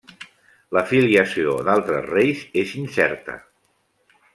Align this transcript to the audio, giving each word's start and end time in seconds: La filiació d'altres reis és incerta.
La 0.77 0.83
filiació 0.93 1.53
d'altres 1.69 2.09
reis 2.17 2.45
és 2.67 2.77
incerta. 2.85 3.41